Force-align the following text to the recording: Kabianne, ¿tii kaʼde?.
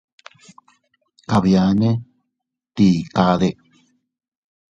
Kabianne, 1.29 1.89
¿tii 2.75 2.95
kaʼde?. 3.15 3.47